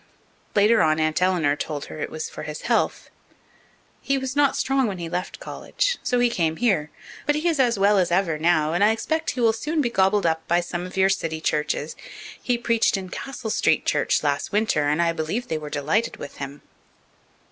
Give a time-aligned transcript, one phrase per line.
[0.55, 3.11] Later on Aunt Eleanor told her it was for his health.
[4.01, 6.89] "He was not strong when he left college, so he came here.
[7.27, 9.91] But he is as well as ever now, and I expect he will soon be
[9.91, 11.95] gobbled up by some of your city churches.
[12.41, 16.37] He preached in Castle Street church last winter, and I believe they were delighted with
[16.37, 16.63] him."